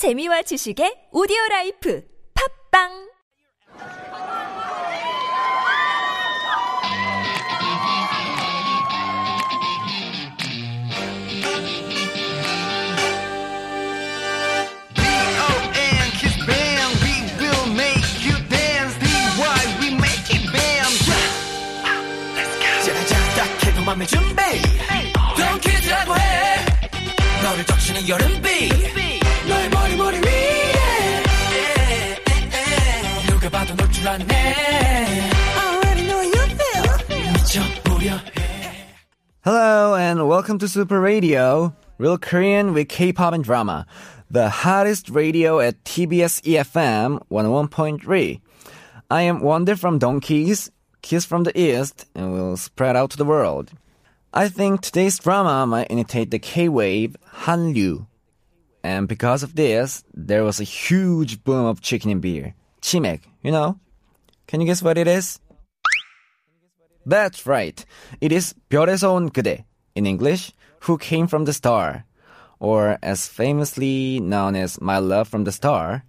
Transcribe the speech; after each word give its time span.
재미와 0.00 0.40
지식의 0.48 1.12
오디오 1.12 1.36
라이프. 1.50 2.00
팝빵 2.32 3.09
Hello 39.44 39.94
and 39.94 40.26
welcome 40.26 40.58
to 40.58 40.68
Super 40.68 40.98
Radio, 40.98 41.76
real 41.98 42.16
Korean 42.16 42.72
with 42.72 42.88
K-pop 42.88 43.34
and 43.34 43.44
drama, 43.44 43.86
the 44.30 44.48
hottest 44.48 45.10
radio 45.10 45.60
at 45.60 45.84
TBS 45.84 46.40
EFM 46.44 47.22
101.3. 47.30 48.40
I 49.10 49.20
am 49.20 49.40
Wonder 49.42 49.76
from 49.76 49.98
Donkeys, 49.98 50.70
Kiss 51.02 51.26
from 51.26 51.44
the 51.44 51.60
East, 51.60 52.06
and 52.14 52.32
we'll 52.32 52.56
spread 52.56 52.96
out 52.96 53.10
to 53.10 53.18
the 53.18 53.26
world. 53.26 53.70
I 54.32 54.48
think 54.48 54.80
today's 54.80 55.18
drama 55.18 55.66
might 55.66 55.90
imitate 55.90 56.30
the 56.30 56.38
K-wave 56.38 57.16
Hallyu. 57.42 58.06
And 58.82 59.06
because 59.06 59.42
of 59.42 59.56
this, 59.56 60.04
there 60.14 60.42
was 60.42 60.58
a 60.58 60.64
huge 60.64 61.44
boom 61.44 61.66
of 61.66 61.82
chicken 61.82 62.10
and 62.10 62.22
beer. 62.22 62.54
Chimek, 62.80 63.20
you 63.42 63.50
know? 63.50 63.78
Can 64.49 64.61
you 64.61 64.67
guess 64.67 64.83
what 64.83 64.97
it 64.97 65.07
is? 65.07 65.39
That's 67.05 67.45
right. 67.45 67.83
It 68.19 68.31
is 68.31 68.55
별에서 68.69 69.13
온 69.13 69.29
그대, 69.29 69.65
in 69.95 70.05
English, 70.05 70.51
who 70.81 70.97
came 70.97 71.27
from 71.27 71.45
the 71.45 71.53
star, 71.53 72.05
or 72.59 72.97
as 73.03 73.27
famously 73.27 74.19
known 74.19 74.55
as 74.55 74.81
My 74.81 74.97
Love 74.97 75.27
from 75.27 75.43
the 75.43 75.51
Star. 75.51 76.03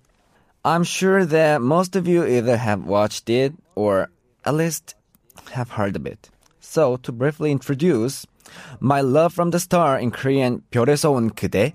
I'm 0.65 0.85
sure 0.85 1.25
that 1.25 1.61
most 1.61 1.97
of 1.97 2.09
you 2.09 2.27
either 2.27 2.57
have 2.57 2.85
watched 2.85 3.29
it 3.31 3.53
or 3.75 4.09
at 4.45 4.55
least 4.55 4.95
have 5.53 5.71
heard 5.71 5.97
of 5.97 6.07
it. 6.07 6.31
So, 6.61 6.97
to 6.99 7.13
briefly 7.13 7.53
introduce, 7.53 8.27
My 8.81 9.01
Love 9.01 9.33
from 9.33 9.51
the 9.51 9.61
Star 9.61 9.99
in 9.99 10.11
Korean 10.11 10.63
별에서 10.73 11.11
온 11.13 11.31
그대 11.31 11.75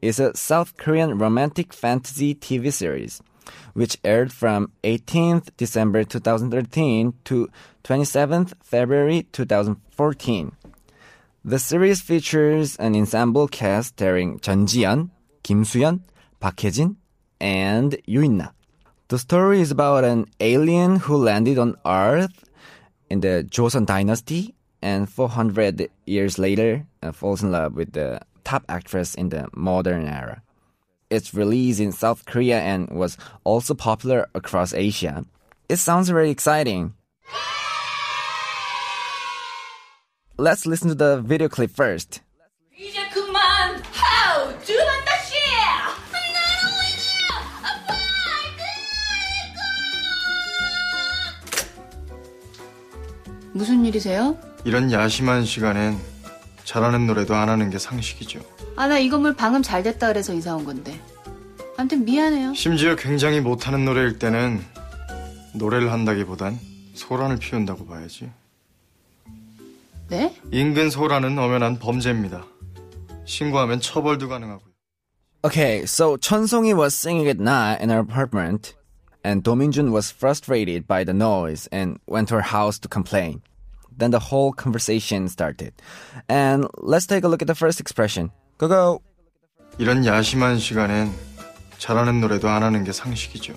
is 0.00 0.18
a 0.18 0.34
South 0.36 0.76
Korean 0.76 1.18
romantic 1.18 1.72
fantasy 1.72 2.34
TV 2.34 2.72
series 2.72 3.20
which 3.73 3.97
aired 4.03 4.31
from 4.31 4.71
18th 4.83 5.49
December 5.57 6.03
2013 6.03 7.13
to 7.25 7.49
27th 7.83 8.53
February 8.61 9.27
2014. 9.31 10.51
The 11.45 11.59
series 11.59 12.01
features 12.01 12.75
an 12.77 12.95
ensemble 12.95 13.47
cast 13.47 13.89
starring 13.89 14.39
Jeon 14.39 14.67
Ji-hyun, 14.67 15.09
Kim 15.43 15.63
Soo-hyun, 15.63 16.01
Park 16.39 16.59
Hae-jin, 16.59 16.97
and 17.39 17.97
Yoo. 18.05 18.41
The 19.07 19.19
story 19.19 19.61
is 19.61 19.71
about 19.71 20.03
an 20.03 20.25
alien 20.41 20.97
who 20.97 21.15
landed 21.15 21.57
on 21.57 21.75
Earth 21.85 22.43
in 23.09 23.21
the 23.21 23.47
Joseon 23.49 23.85
Dynasty 23.85 24.55
and 24.81 25.09
400 25.09 25.89
years 26.05 26.37
later 26.37 26.85
uh, 27.01 27.11
falls 27.11 27.43
in 27.43 27.51
love 27.51 27.73
with 27.75 27.93
the 27.93 28.19
top 28.43 28.63
actress 28.67 29.15
in 29.15 29.29
the 29.29 29.47
modern 29.53 30.05
era 30.07 30.41
Its 31.10 31.34
release 31.34 31.78
in 31.78 31.92
South 31.92 32.24
Korea 32.24 32.60
and 32.60 32.88
was 32.90 33.18
also 33.44 33.74
popular 33.74 34.28
across 34.34 34.72
Asia. 34.72 35.24
It 35.68 35.76
sounds 35.76 36.08
very 36.08 36.30
exciting. 36.30 36.94
Let's 40.38 40.66
listen 40.66 40.88
to 40.88 40.94
the 40.94 41.20
video 41.20 41.48
clip 41.48 41.70
first. 41.70 42.20
이제 42.76 42.98
그만 43.10 43.82
하우 43.92 44.58
들어간다 44.64 45.12
씨 45.22 45.34
나는 46.10 46.36
오이지 46.78 47.24
아빠 47.62 47.94
무슨 53.52 53.84
일이세요? 53.84 54.36
이런 54.64 54.90
야심한 54.90 55.44
시간엔 55.44 55.98
잘하는 56.64 57.06
노래도 57.06 57.34
안 57.34 57.48
하는 57.48 57.70
게 57.70 57.78
상식이죠. 57.78 58.40
아 58.77 58.87
나 58.87 58.99
이 58.99 59.09
건물 59.09 59.33
방음 59.35 59.63
잘 59.63 59.83
됐다 59.83 60.07
그래서 60.07 60.33
이사 60.33 60.55
온 60.55 60.63
건데 60.63 60.99
아무튼 61.77 62.05
미안해요 62.05 62.53
심지어 62.53 62.95
굉장히 62.95 63.41
못하는 63.41 63.85
노래일 63.85 64.19
때는 64.19 64.61
노래를 65.55 65.91
한다기보단 65.91 66.59
소란을 66.93 67.37
피운다고 67.37 67.85
봐야지. 67.85 68.29
네? 70.09 70.33
인근 70.51 70.89
소란은 70.89 71.37
엄연한 71.37 71.79
범죄입니다. 71.79 72.45
신고하면 73.25 73.81
처벌도 73.81 74.27
가능하고요. 74.29 74.67
Okay, 75.43 75.83
so 75.85 76.17
Chonsongi 76.17 76.75
was 76.75 76.95
singing 76.95 77.27
at 77.27 77.39
night 77.39 77.81
in 77.81 77.89
her 77.89 77.99
apartment, 77.99 78.73
and 79.23 79.43
Dominjun 79.43 79.91
was 79.91 80.09
frustrated 80.11 80.87
by 80.87 81.03
the 81.03 81.13
noise 81.13 81.67
and 81.71 81.99
went 82.07 82.29
to 82.29 82.35
her 82.35 82.41
house 82.41 82.79
to 82.79 82.87
complain. 82.87 83.41
Then 83.95 84.11
the 84.11 84.19
whole 84.31 84.51
conversation 84.53 85.27
started. 85.27 85.73
And 86.27 86.67
let's 86.77 87.05
take 87.05 87.23
a 87.23 87.27
look 87.27 87.41
at 87.41 87.47
the 87.47 87.55
first 87.55 87.79
expression. 87.79 88.31
Go 88.58 88.68
go! 88.68 89.00
이런 89.78 90.04
야심한 90.04 90.58
시간엔 90.58 91.10
잘하는 91.78 92.20
노래도 92.20 92.48
안 92.48 92.62
하는 92.62 92.84
게 92.84 92.92
상식이죠. 92.92 93.54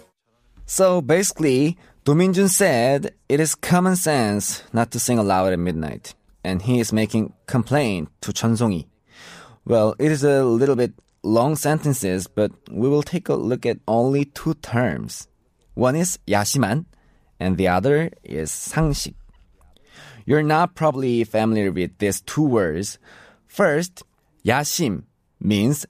So 0.65 1.01
basically, 1.01 1.77
Dominjun 2.05 2.49
said 2.49 3.13
it 3.29 3.39
is 3.39 3.55
common 3.55 3.95
sense 3.95 4.63
not 4.73 4.91
to 4.91 4.99
sing 4.99 5.19
aloud 5.19 5.53
at 5.53 5.59
midnight, 5.59 6.15
and 6.43 6.61
he 6.61 6.79
is 6.79 6.91
making 6.91 7.33
complaint 7.45 8.09
to 8.21 8.31
Chonsongi. 8.31 8.87
Well, 9.65 9.95
it 9.99 10.11
is 10.11 10.23
a 10.23 10.43
little 10.43 10.75
bit 10.75 10.93
long 11.23 11.55
sentences, 11.55 12.27
but 12.27 12.51
we 12.71 12.87
will 12.87 13.03
take 13.03 13.29
a 13.29 13.35
look 13.35 13.65
at 13.65 13.77
only 13.87 14.25
two 14.25 14.53
terms. 14.55 15.27
One 15.73 15.95
is 15.95 16.17
야심한, 16.27 16.85
and 17.39 17.57
the 17.57 17.67
other 17.67 18.11
is 18.23 18.51
상식. 18.51 19.13
You're 20.25 20.43
not 20.43 20.73
probably 20.73 21.23
familiar 21.23 21.71
with 21.71 21.97
these 21.99 22.21
two 22.21 22.43
words. 22.43 22.97
First, 23.47 24.03
야심 24.45 25.03
means 25.39 25.85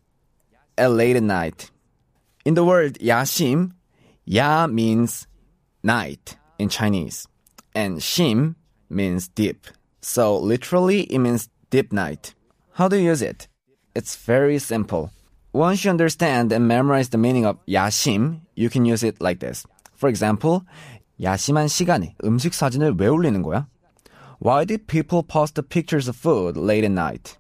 a 0.77 0.89
late 0.89 1.15
at 1.15 1.23
night. 1.23 1.71
In 2.45 2.53
the 2.53 2.63
word 2.63 2.99
야심, 2.99 3.71
Ya 4.25 4.65
means 4.65 5.27
night 5.83 6.35
in 6.57 6.67
Chinese, 6.67 7.27
and 7.75 7.99
Shim 7.99 8.55
means 8.89 9.27
deep. 9.27 9.67
So 10.01 10.37
literally, 10.37 11.01
it 11.01 11.19
means 11.19 11.47
deep 11.69 11.93
night. 11.93 12.33
How 12.73 12.87
do 12.87 12.97
you 12.97 13.09
use 13.09 13.21
it? 13.21 13.47
It's 13.93 14.15
very 14.15 14.57
simple. 14.57 15.11
Once 15.53 15.85
you 15.85 15.91
understand 15.91 16.51
and 16.51 16.67
memorize 16.67 17.09
the 17.09 17.17
meaning 17.17 17.45
of 17.45 17.63
야심, 17.67 18.41
you 18.55 18.69
can 18.69 18.83
use 18.83 19.03
it 19.03 19.21
like 19.21 19.39
this. 19.39 19.65
For 19.93 20.09
example, 20.09 20.65
야심한 21.21 21.67
시간에 21.67 22.15
음식 22.23 22.53
사진을 22.53 22.95
왜 22.97 23.07
올리는 23.07 23.41
거야? 23.41 23.67
Why 24.39 24.65
did 24.65 24.87
people 24.87 25.23
post 25.23 25.55
the 25.55 25.63
pictures 25.63 26.09
of 26.09 26.17
food 26.17 26.57
late 26.57 26.83
at 26.83 26.91
night? 26.91 27.37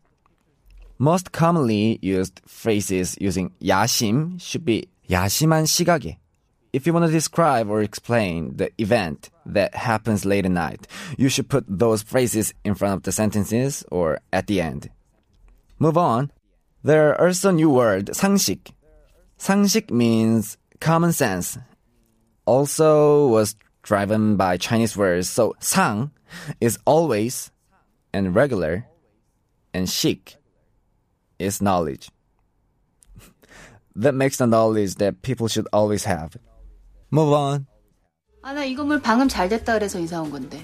Most 0.99 1.31
commonly 1.31 1.99
used 2.01 2.41
phrases 2.47 3.17
using 3.19 3.51
야심 3.61 4.39
should 4.39 4.63
be 4.63 4.87
야심한 5.09 5.65
시각에. 5.65 6.17
If 6.71 6.85
you 6.85 6.93
want 6.93 7.05
to 7.05 7.11
describe 7.11 7.69
or 7.69 7.81
explain 7.81 8.57
the 8.57 8.69
event 8.81 9.29
that 9.45 9.75
happens 9.75 10.25
late 10.25 10.45
at 10.45 10.51
night, 10.51 10.87
you 11.17 11.29
should 11.29 11.49
put 11.49 11.63
those 11.67 12.01
phrases 12.01 12.53
in 12.63 12.75
front 12.75 12.95
of 12.95 13.03
the 13.03 13.11
sentences 13.11 13.83
or 13.91 14.19
at 14.33 14.47
the 14.47 14.59
end. 14.61 14.89
Move 15.79 15.97
on. 15.97 16.31
There 16.83 17.09
are 17.09 17.27
also 17.27 17.51
new 17.51 17.69
word 17.69 18.07
상식. 18.13 18.71
상식 19.37 19.89
means 19.91 20.57
common 20.79 21.11
sense. 21.11 21.57
Also 22.45 23.27
was 23.27 23.55
driven 23.83 24.35
by 24.37 24.57
Chinese 24.57 24.95
words. 24.95 25.29
So 25.29 25.55
상 25.59 26.11
is 26.61 26.77
always 26.85 27.51
and 28.13 28.35
regular 28.35 28.85
and 29.73 29.89
식 29.89 30.37
is 31.39 31.61
knowledge. 31.61 32.09
that 33.95 34.13
makes 34.13 34.37
the 34.37 34.45
knowledge 34.45 34.95
that 34.95 35.21
people 35.21 35.47
should 35.47 35.67
always 35.71 36.03
have. 36.05 36.35
Move 37.11 37.31
on. 37.33 37.67
아 38.43 38.53
나 38.53 38.63
이 38.65 38.75
건물 38.75 39.01
방음 39.01 39.27
잘 39.27 39.49
됐다 39.49 39.73
그래서 39.73 39.97
이사 39.99 40.21
온 40.21 40.29
건데 40.29 40.63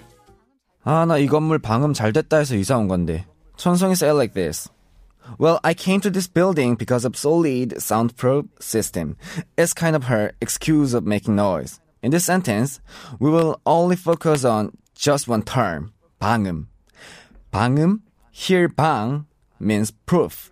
아, 0.83 1.05
나 1.05 1.17
이 1.17 1.25
건물 1.27 1.57
방음 1.59 1.93
잘 1.93 2.11
됐다 2.13 2.37
해서 2.37 2.55
이사 2.55 2.77
온 2.77 2.87
건데. 2.87 3.25
천성이 3.57 3.93
say 3.93 4.09
it 4.09 4.13
like 4.15 4.33
this. 4.33 4.69
Well, 5.39 5.59
I 5.63 5.73
came 5.73 6.01
to 6.01 6.09
this 6.11 6.27
building 6.27 6.75
because 6.75 7.05
of 7.05 7.15
solid 7.15 7.79
soundproof 7.81 8.45
system. 8.59 9.15
It's 9.57 9.73
kind 9.73 9.95
of 9.95 10.05
her 10.05 10.33
excuse 10.41 10.93
of 10.93 11.05
making 11.05 11.35
noise. 11.35 11.79
In 12.03 12.11
this 12.11 12.25
sentence, 12.25 12.81
we 13.19 13.29
will 13.29 13.61
only 13.65 13.95
focus 13.95 14.43
on 14.43 14.71
just 14.95 15.27
one 15.27 15.43
term, 15.43 15.93
방음. 16.19 16.65
방음, 17.53 17.99
here 18.31 18.67
방 18.67 19.25
means 19.59 19.91
proof, 20.05 20.49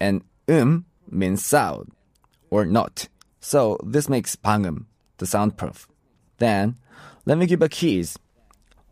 and 0.00 0.22
음 0.48 0.84
means 1.10 1.44
sound. 1.44 1.90
or 2.50 2.64
not. 2.64 3.08
So 3.40 3.78
this 3.82 4.08
makes 4.08 4.36
방음 4.36 4.86
the 5.18 5.26
soundproof. 5.26 5.88
Then 6.38 6.76
let 7.24 7.38
me 7.38 7.46
give 7.46 7.62
a 7.62 7.68
quiz. 7.68 8.16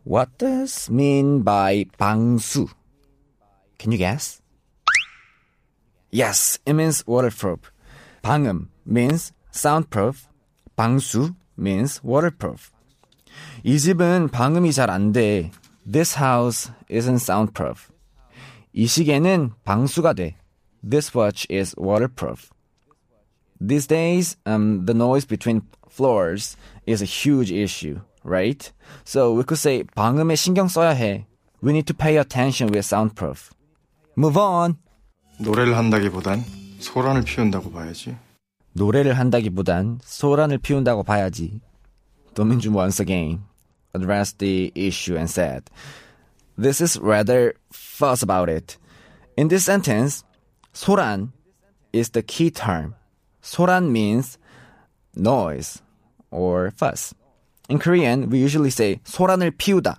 What 0.03 0.37
does 0.37 0.89
mean 0.89 1.41
by 1.41 1.85
방수? 1.97 2.69
Can 3.77 3.91
you 3.91 3.97
guess? 3.97 4.41
Yes, 6.11 6.59
it 6.65 6.73
means 6.73 7.05
waterproof. 7.07 7.71
방음 8.23 8.67
means 8.85 9.31
soundproof. 9.51 10.27
방수 10.77 11.35
means 11.57 12.01
waterproof. 12.03 12.71
이 13.63 13.79
집은 13.79 14.29
방음이 14.29 14.71
잘 14.71 14.89
안 14.89 15.11
돼. 15.11 15.51
This 15.85 16.17
house 16.17 16.71
isn't 16.89 17.21
soundproof. 17.21 17.91
이 18.73 18.87
시계는 18.87 19.53
방수가 19.63 20.13
돼. 20.13 20.35
This 20.83 21.13
watch 21.13 21.47
is 21.49 21.73
waterproof. 21.77 22.51
These 23.59 23.87
days, 23.87 24.37
um, 24.45 24.85
the 24.85 24.93
noise 24.93 25.25
between 25.25 25.63
floors 25.89 26.57
is 26.85 27.01
a 27.01 27.05
huge 27.05 27.51
issue, 27.51 28.01
right? 28.23 28.71
So 29.03 29.33
we 29.33 29.43
could 29.43 29.57
say 29.57 29.83
방음에 29.95 30.35
신경 30.35 30.67
써야 30.67 30.93
해. 30.93 31.25
We 31.61 31.71
need 31.71 31.87
to 31.87 31.93
pay 31.93 32.17
attention 32.17 32.69
with 32.69 32.85
soundproof. 32.85 33.51
Move 34.17 34.37
on. 34.37 34.77
노래를 35.39 35.75
한다기보단 35.75 36.43
소란을 36.79 37.23
피운다고 37.23 37.71
봐야지. 37.71 38.15
노래를 38.73 39.17
한다기보단 39.17 39.99
소란을 40.03 40.59
피운다고 40.59 41.03
봐야지. 41.03 41.61
도민준 42.35 42.75
once 42.75 42.99
again 42.99 43.39
addressed 43.95 44.37
the 44.39 44.71
issue 44.75 45.15
and 45.15 45.29
said, 45.29 45.63
This 46.57 46.81
is 46.81 46.99
rather 46.99 47.55
fuss 47.71 48.21
about 48.21 48.49
it. 48.49 48.77
In 49.37 49.47
this 49.47 49.65
sentence, 49.65 50.23
소란 50.73 51.31
is 51.93 52.09
the 52.09 52.21
key 52.21 52.51
term. 52.51 52.95
소란 53.41 53.91
means 53.91 54.37
noise 55.15 55.81
or 56.31 56.71
fuss. 56.71 57.13
In 57.69 57.79
Korean, 57.79 58.29
we 58.29 58.39
usually 58.39 58.69
say 58.69 58.99
소란을 59.05 59.51
피우다. 59.51 59.97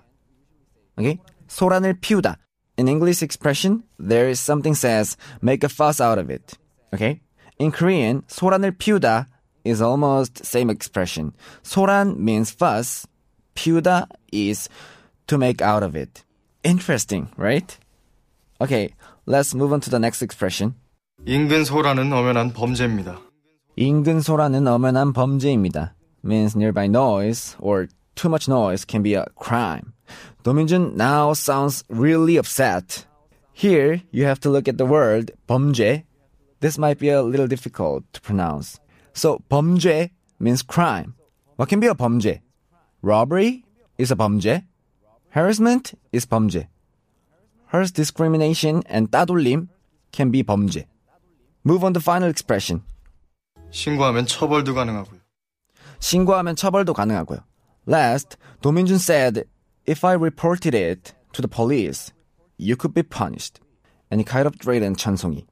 Okay? 0.97 1.19
소란을 1.47 1.99
피우다. 1.99 2.37
In 2.77 2.87
English 2.87 3.23
expression, 3.23 3.83
there 3.97 4.29
is 4.29 4.39
something 4.39 4.75
says 4.75 5.17
make 5.41 5.63
a 5.63 5.69
fuss 5.69 5.99
out 5.99 6.19
of 6.19 6.29
it. 6.29 6.53
Okay? 6.93 7.21
In 7.59 7.71
Korean, 7.71 8.21
소란을 8.27 8.77
피우다 8.77 9.27
is 9.65 9.81
almost 9.81 10.45
same 10.45 10.69
expression. 10.69 11.33
소란 11.63 12.17
means 12.17 12.51
fuss. 12.51 13.07
피우다 13.55 14.07
is 14.31 14.69
to 15.25 15.37
make 15.37 15.61
out 15.61 15.83
of 15.83 15.95
it. 15.95 16.23
Interesting, 16.63 17.29
right? 17.35 17.77
Okay, 18.61 18.93
let's 19.25 19.53
move 19.53 19.73
on 19.73 19.81
to 19.81 19.89
the 19.89 19.99
next 19.99 20.21
expression. 20.21 20.75
인근 21.25 21.63
소란은 21.63 22.11
엄연한 22.11 22.53
범죄입니다. 22.53 23.19
인근 23.75 24.21
소란은 24.21 24.67
엄연한 24.67 25.13
범죄입니다. 25.13 25.93
means 26.23 26.55
nearby 26.55 26.85
noise 26.85 27.55
or 27.59 27.87
too 28.15 28.29
much 28.29 28.47
noise 28.47 28.85
can 28.85 29.01
be 29.03 29.15
a 29.15 29.25
crime. 29.35 29.93
도민준 30.43 30.95
now 30.95 31.33
sounds 31.33 31.83
really 31.89 32.37
upset. 32.37 33.05
Here, 33.53 34.01
you 34.11 34.25
have 34.25 34.39
to 34.41 34.49
look 34.49 34.67
at 34.67 34.77
the 34.77 34.85
word 34.85 35.31
범죄. 35.47 36.03
This 36.59 36.77
might 36.77 36.99
be 36.99 37.09
a 37.09 37.21
little 37.21 37.47
difficult 37.47 38.03
to 38.13 38.21
pronounce. 38.21 38.79
So, 39.13 39.41
범죄 39.49 40.11
means 40.39 40.61
crime. 40.61 41.15
What 41.55 41.69
can 41.69 41.79
be 41.79 41.87
a 41.87 41.95
범죄? 41.95 42.41
Robbery 43.01 43.63
is 43.97 44.11
a 44.11 44.15
범죄. 44.15 44.63
Harassment 45.29 45.93
is 46.11 46.25
범죄. 46.25 46.67
Harass 47.71 47.91
discrimination 47.91 48.83
and 48.87 49.11
따돌림 49.11 49.67
can 50.11 50.31
be 50.31 50.43
범죄. 50.43 50.85
Move 51.65 51.83
on 51.83 51.93
to 51.93 51.99
final 51.99 52.29
expression. 52.29 52.83
신고하면 53.71 54.25
처벌도 54.25 54.73
가능하고요. 54.73 55.19
신고하면 55.99 56.55
처벌도 56.55 56.93
가능하고요. 56.93 57.39
Last, 57.85 58.37
도민준 58.61 58.95
said, 58.95 59.45
if 59.85 60.03
I 60.03 60.13
reported 60.13 60.73
it 60.73 61.13
to 61.33 61.41
the 61.41 61.47
police, 61.47 62.11
you 62.57 62.75
could 62.75 62.93
be 62.93 63.03
punished. 63.03 63.59
And 64.09 64.21
he 64.21 64.25
kind 64.25 64.47
of 64.47 64.55
and 64.67 64.97
찬송이. 64.97 65.45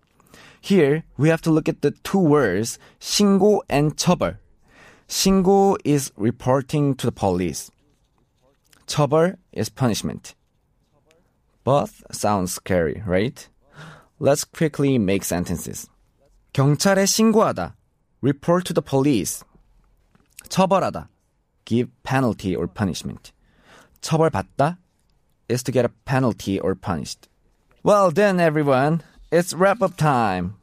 Here, 0.61 1.03
we 1.17 1.29
have 1.29 1.41
to 1.43 1.51
look 1.51 1.69
at 1.69 1.81
the 1.81 1.91
two 2.03 2.19
words, 2.19 2.79
신고 2.99 3.61
and 3.69 3.95
처벌. 3.97 4.37
신고 5.07 5.77
is 5.85 6.11
reporting 6.17 6.95
to 6.95 7.07
the 7.07 7.11
police. 7.11 7.69
처벌 8.87 9.37
is 9.51 9.69
punishment. 9.69 10.33
Both 11.64 12.02
sound 12.10 12.48
scary, 12.48 13.02
right? 13.06 13.48
Let's 14.18 14.44
quickly 14.44 14.96
make 14.96 15.24
sentences. 15.24 15.88
경찰에 16.52 17.06
신고하다. 17.06 17.74
Report 18.22 18.64
to 18.66 18.74
the 18.74 18.82
police. 18.82 19.44
처벌하다. 20.48 21.08
Give 21.64 21.90
penalty 22.02 22.56
or 22.56 22.66
punishment. 22.66 23.32
처벌받다 24.00 24.78
is 25.48 25.62
to 25.62 25.72
get 25.72 25.84
a 25.84 25.92
penalty 26.04 26.58
or 26.58 26.74
punished. 26.74 27.28
Well 27.82 28.10
then, 28.10 28.40
everyone, 28.40 29.02
it's 29.30 29.54
wrap 29.54 29.82
up 29.82 29.96
time. 29.96 30.54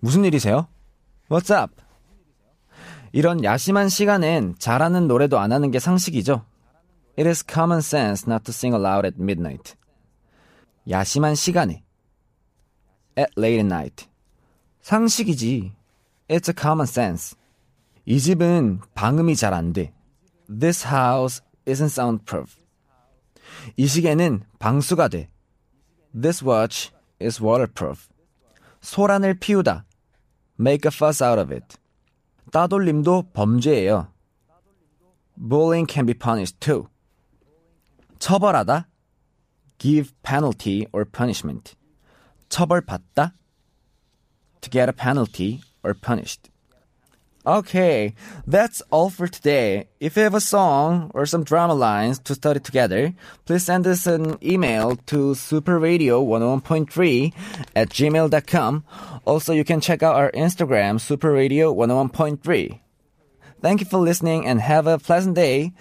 무슨 0.00 0.24
일이세요? 0.24 0.68
What's 1.28 1.50
up? 1.50 1.82
이런 3.12 3.42
야심한 3.42 3.88
시간엔 3.88 4.56
잘하는 4.58 5.08
노래도 5.08 5.38
안 5.38 5.52
하는 5.52 5.70
게 5.70 5.78
상식이죠. 5.78 6.44
It 7.17 7.27
is 7.27 7.43
common 7.43 7.81
sense 7.81 8.25
not 8.25 8.45
to 8.45 8.53
sing 8.53 8.73
aloud 8.73 9.05
at 9.05 9.19
midnight. 9.19 9.75
야심한 10.87 11.35
시간에 11.35 11.83
at 13.17 13.31
late 13.37 13.59
at 13.59 13.65
night. 13.65 14.07
상식이지. 14.81 15.73
It's 16.27 16.49
a 16.49 16.55
common 16.57 16.87
sense. 16.87 17.35
이 18.05 18.19
집은 18.19 18.81
방음이 18.95 19.35
잘 19.35 19.53
안 19.53 19.73
돼. 19.73 19.93
This 20.47 20.87
house 20.87 21.41
isn't 21.65 21.91
soundproof. 21.91 22.57
이 23.77 23.85
시계는 23.85 24.43
방수가 24.59 25.09
돼. 25.09 25.29
This 26.19 26.43
watch 26.43 26.91
is 27.21 27.43
waterproof. 27.43 28.07
소란을 28.81 29.35
피우다. 29.39 29.85
Make 30.59 30.87
a 30.87 30.91
fuss 30.93 31.23
out 31.23 31.39
of 31.39 31.53
it. 31.53 31.77
따돌림도 32.51 33.29
범죄예요. 33.33 34.07
Bullying 35.37 35.87
can 35.87 36.05
be 36.05 36.13
punished 36.13 36.59
too. 36.59 36.87
처벌하다. 38.19 38.87
Give 39.79 40.11
penalty 40.23 40.87
or 40.91 41.05
punishment. 41.05 41.75
처벌받다. 42.49 43.33
To 44.61 44.69
get 44.69 44.89
a 44.89 44.93
penalty 44.93 45.61
or 45.83 45.95
punished. 45.95 46.51
Okay, 47.43 48.13
that's 48.45 48.83
all 48.91 49.09
for 49.09 49.27
today. 49.27 49.87
If 49.99 50.15
you 50.15 50.21
have 50.21 50.35
a 50.35 50.39
song 50.39 51.09
or 51.15 51.25
some 51.25 51.43
drama 51.43 51.73
lines 51.73 52.19
to 52.19 52.35
study 52.35 52.59
together, 52.59 53.15
please 53.45 53.65
send 53.65 53.87
us 53.87 54.05
an 54.05 54.37
email 54.43 54.95
to 55.07 55.33
superradio101.3 55.33 57.33
at 57.75 57.89
gmail.com. 57.89 58.83
Also, 59.25 59.53
you 59.53 59.63
can 59.63 59.81
check 59.81 60.03
out 60.03 60.15
our 60.15 60.29
Instagram, 60.33 60.99
superradio101.3. 61.01 62.79
Thank 63.59 63.79
you 63.79 63.87
for 63.87 63.97
listening 63.97 64.45
and 64.45 64.61
have 64.61 64.85
a 64.85 64.99
pleasant 64.99 65.35
day. 65.35 65.71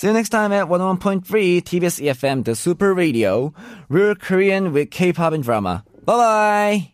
See 0.00 0.06
you 0.06 0.14
next 0.14 0.30
time 0.30 0.50
at 0.50 0.66
101.3 0.66 1.20
TBS 1.60 2.00
EFM, 2.00 2.46
the 2.46 2.56
Super 2.56 2.94
Radio, 2.94 3.52
real 3.90 4.14
Korean 4.14 4.72
with 4.72 4.90
K-pop 4.90 5.34
and 5.34 5.44
drama. 5.44 5.84
Bye 6.06 6.16
bye! 6.16 6.88